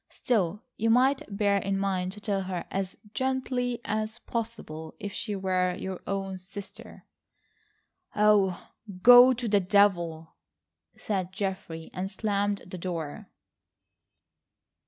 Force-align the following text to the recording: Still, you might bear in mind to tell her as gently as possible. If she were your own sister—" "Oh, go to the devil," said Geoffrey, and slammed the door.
Still, 0.09 0.63
you 0.77 0.89
might 0.89 1.21
bear 1.29 1.57
in 1.57 1.77
mind 1.77 2.11
to 2.13 2.19
tell 2.19 2.41
her 2.41 2.65
as 2.71 2.97
gently 3.13 3.79
as 3.85 4.17
possible. 4.17 4.95
If 4.99 5.13
she 5.13 5.35
were 5.35 5.75
your 5.75 6.01
own 6.07 6.39
sister—" 6.39 7.05
"Oh, 8.15 8.71
go 9.03 9.31
to 9.33 9.47
the 9.47 9.59
devil," 9.59 10.37
said 10.97 11.31
Geoffrey, 11.31 11.91
and 11.93 12.09
slammed 12.09 12.63
the 12.65 12.79
door. 12.79 13.29